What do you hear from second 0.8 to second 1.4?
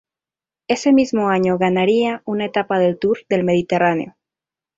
mismo